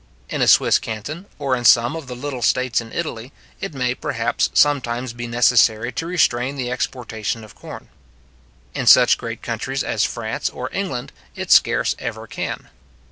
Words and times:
In 0.29 0.41
a 0.41 0.47
Swiss 0.47 0.79
canton, 0.79 1.27
or 1.37 1.55
in 1.55 1.63
some 1.63 1.95
of 1.95 2.07
the 2.07 2.15
little 2.15 2.41
states 2.41 2.81
in 2.81 2.91
Italy, 2.91 3.31
it 3.59 3.75
may, 3.75 3.93
perhaps, 3.93 4.49
sometimes 4.51 5.13
be 5.13 5.27
necessary 5.27 5.91
to 5.91 6.07
restrain 6.07 6.55
the 6.55 6.71
exportation 6.71 7.43
of 7.43 7.53
corn. 7.53 7.87
In 8.73 8.87
such 8.87 9.19
great 9.19 9.43
countries 9.43 9.83
as 9.83 10.03
France 10.03 10.49
or 10.49 10.71
England, 10.73 11.11
it 11.35 11.51
scarce 11.51 11.95
ever 11.99 12.25
can. 12.25 12.69